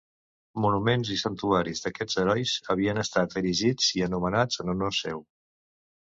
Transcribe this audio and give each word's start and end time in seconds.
Monuments 0.61 1.11
i 1.15 1.17
santuaris 1.23 1.81
d'aquests 1.87 2.17
herois 2.21 2.55
havien 2.75 3.03
estat 3.03 3.37
erigits 3.43 3.93
i 4.01 4.05
anomenats 4.09 4.65
en 4.65 4.75
honor 4.77 4.99
seu. 5.03 5.25